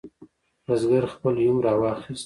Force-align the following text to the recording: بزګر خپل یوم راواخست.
بزګر 0.65 1.03
خپل 1.13 1.33
یوم 1.45 1.57
راواخست. 1.65 2.19